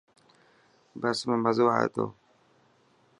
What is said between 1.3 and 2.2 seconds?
مزو آئي تو.